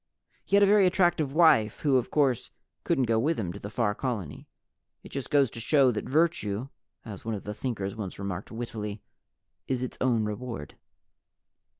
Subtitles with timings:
[0.43, 2.49] He had a very attractive wife, who of course
[2.83, 4.47] couldn't go with him to the Far Colony.
[5.03, 6.69] It just goes to show that virtue
[7.05, 9.03] (as one of the Thinkers once remarked wittily)
[9.67, 10.73] is its own reward.